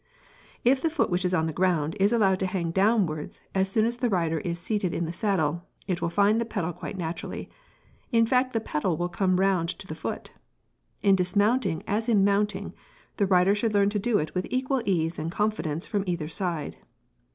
[0.65, 3.97] If the foot which was onthe ground is allowed to hang downwards as soon as
[3.97, 7.51] the rider is seated in the saddle, it will find the pedal quite naturally,
[8.11, 10.31] in fact the pedal will come round to the foot.
[11.03, 12.73] In dismounting as in mounting,
[13.17, 16.77] the rider should learn to do it with equal ease and confidence from either side.